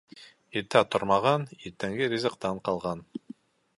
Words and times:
Иртә 0.61 0.81
тормаған 0.95 1.45
иртәнге 1.57 2.09
ризыҡтан 2.15 2.63
ҡалған. 2.71 3.05